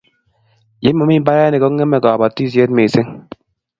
ye 0.83 0.89
mami 0.97 1.15
mbarenik 1.23 1.61
kongeme 1.63 1.97
kabatishit 2.03 2.69
mising 2.77 3.09